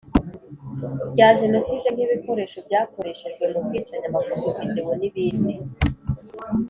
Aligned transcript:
Bya 1.13 1.29
jenoside 1.39 1.87
nk 1.93 1.99
ibikoresho 2.05 2.57
byakoreshejwe 2.67 3.43
mu 3.53 3.59
bwicanyi 3.65 4.05
amafoto 4.07 4.49
video 4.59 4.87
n 4.99 5.01
ibindi 5.09 5.53